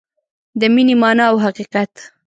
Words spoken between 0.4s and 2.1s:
د مینې مانا او حقیقت